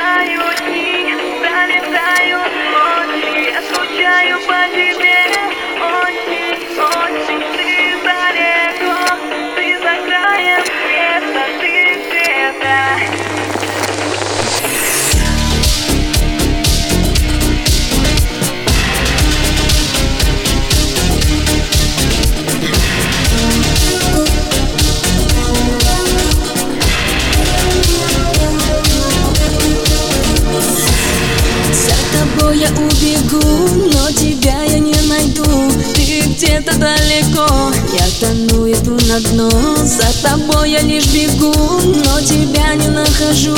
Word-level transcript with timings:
Пролетают 0.00 0.56
дни, 0.66 1.14
пролетают 1.42 2.52
ночи 2.72 3.50
Я 3.52 3.60
скучаю 3.60 4.38
по 4.46 4.74
тебе 4.74 5.29
я 32.60 32.68
убегу, 32.72 33.40
но 33.90 34.10
тебя 34.12 34.62
я 34.64 34.78
не 34.78 34.94
найду. 35.08 35.44
Ты 35.94 36.20
где-то 36.20 36.76
далеко, 36.76 37.72
я 37.94 38.06
тону, 38.20 38.70
иду 38.70 38.98
на 39.08 39.20
дно. 39.20 39.50
За 39.86 40.12
тобой 40.22 40.72
я 40.72 40.80
лишь 40.80 41.06
бегу, 41.06 41.54
но 41.54 42.20
тебя 42.20 42.74
не 42.74 42.88
нахожу. 42.88 43.56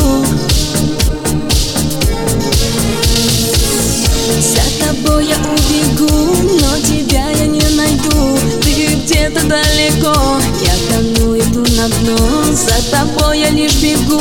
За 4.39 4.85
тобой 4.85 5.27
я 5.27 5.37
убегу, 5.37 6.37
но 6.61 6.79
тебя 6.79 7.31
я 7.31 7.47
не 7.47 7.69
найду. 7.75 8.39
Ты 8.63 8.87
где-то 8.87 9.45
далеко, 9.49 10.41
я 10.65 10.75
тону, 10.91 11.37
иду 11.37 11.65
на 11.77 11.89
дно. 11.89 12.45
За 12.53 12.91
тобой 12.93 13.41
я 13.41 13.51
лишь 13.51 13.75
бегу, 13.83 14.21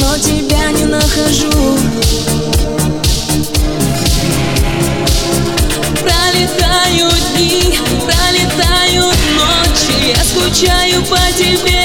но 0.00 0.16
тебя 0.18 0.70
не 0.70 0.84
нахожу 0.84 2.39
дни, 7.40 7.78
пролетают 8.04 9.16
ночи. 9.34 10.14
Я 10.14 10.22
скучаю 10.24 11.02
по 11.06 11.16
тебе 11.36 11.79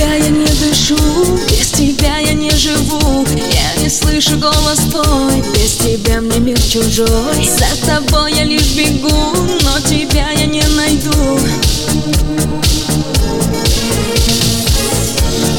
тебя 0.00 0.14
я 0.14 0.30
не 0.30 0.46
дышу, 0.46 0.96
без 1.50 1.72
тебя 1.72 2.18
я 2.18 2.32
не 2.32 2.50
живу. 2.52 3.26
Я 3.36 3.82
не 3.82 3.90
слышу 3.90 4.38
голос 4.38 4.78
твой, 4.90 5.42
без 5.54 5.76
тебя 5.76 6.22
мне 6.22 6.38
мир 6.38 6.58
чужой. 6.58 7.46
За 7.46 7.86
тобой 7.86 8.32
я 8.32 8.44
лишь 8.44 8.72
бегу, 8.72 9.10
но 9.62 9.80
тебя 9.80 10.30
я 10.30 10.46
не 10.46 10.62
найду. 10.74 11.38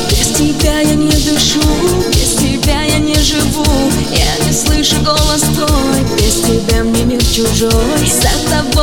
Без 0.09 0.27
тебя 0.35 0.79
я 0.79 0.95
не 0.95 1.11
дышу, 1.11 1.61
без 2.09 2.35
тебя 2.35 2.81
я 2.81 2.97
не 2.97 3.15
живу. 3.15 3.65
Я 4.11 4.45
не 4.45 4.53
слышу 4.53 4.95
голос 5.03 5.41
твой, 5.53 6.17
без 6.17 6.41
тебя 6.41 6.83
мне 6.83 7.03
мир 7.03 7.23
чужой. 7.23 7.71
За 8.07 8.49
тобой 8.49 8.80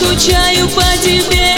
скучаю 0.00 0.68
по 0.70 0.82
тебе. 1.02 1.54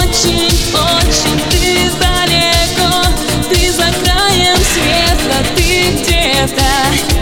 Очень, 0.00 0.46
очень 0.72 1.40
Ты 1.50 1.90
далеко, 1.98 3.08
ты 3.50 3.72
за 3.72 3.86
краем 4.02 4.56
света 4.56 5.44
Ты 5.56 5.92
где-то 5.92 7.15